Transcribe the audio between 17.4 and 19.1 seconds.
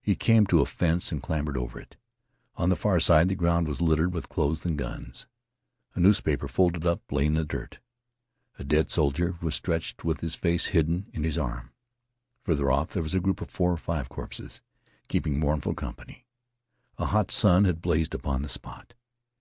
had blazed upon the spot.